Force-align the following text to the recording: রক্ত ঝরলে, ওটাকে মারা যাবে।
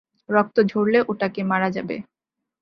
রক্ত 0.29 0.57
ঝরলে, 0.61 0.99
ওটাকে 1.07 1.41
মারা 1.43 1.69
যাবে। 1.69 1.95